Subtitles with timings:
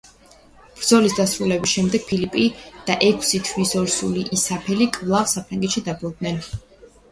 [0.77, 2.47] ბრძოლის დასრულების შემდეგ ფილიპი
[2.89, 6.45] და ექვსი თვის ორსული ისაბელი კვლავ საფრანგეთში დაბრუნდნენ.